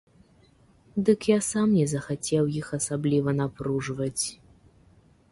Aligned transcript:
Дык 1.09 1.25
я 1.31 1.35
сам 1.47 1.75
не 1.79 1.83
захацеў 1.91 2.43
іх 2.59 2.67
асабліва 2.77 3.35
напружваць. 3.41 4.25